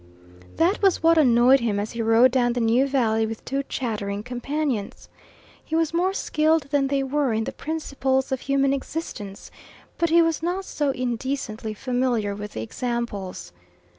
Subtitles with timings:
[0.55, 4.23] That was what annoyed him as he rode down the new valley with two chattering
[4.23, 5.09] companions.
[5.63, 9.51] He was more skilled than they were in the principles of human existence,
[9.99, 13.53] but he was not so indecently familiar with the examples.